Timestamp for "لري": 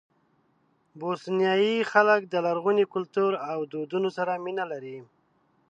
4.71-4.97